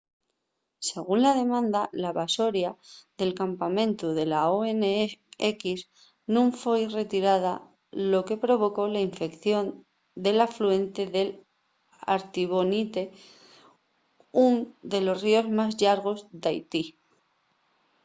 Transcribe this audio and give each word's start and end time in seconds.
según 0.89 1.21
la 1.21 1.35
demanda 1.35 1.81
la 2.03 2.11
basoria 2.21 2.71
del 3.19 3.31
campamentu 3.41 4.07
de 4.19 4.25
la 4.33 4.41
onx 4.61 5.65
nun 6.33 6.47
foi 6.61 6.81
retirada 6.99 7.53
lo 8.11 8.19
que 8.27 8.41
provocó 8.45 8.83
la 8.89 9.03
infección 9.09 9.63
del 10.23 10.37
afluente 10.47 11.01
del 11.15 11.29
artibonite 12.15 13.03
ún 14.45 14.53
de 14.91 14.99
los 15.05 15.17
ríos 15.25 15.47
más 15.57 15.71
llargos 15.81 16.19
d'haití 16.41 16.83